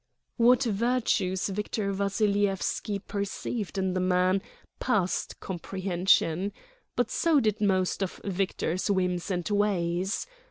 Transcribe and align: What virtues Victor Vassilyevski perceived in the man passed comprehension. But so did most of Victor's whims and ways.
What 0.37 0.63
virtues 0.63 1.47
Victor 1.49 1.93
Vassilyevski 1.93 3.05
perceived 3.05 3.77
in 3.77 3.93
the 3.93 3.99
man 3.99 4.41
passed 4.79 5.39
comprehension. 5.39 6.53
But 6.95 7.11
so 7.11 7.39
did 7.39 7.61
most 7.61 8.01
of 8.01 8.19
Victor's 8.25 8.89
whims 8.89 9.29
and 9.29 9.47
ways. 9.47 10.25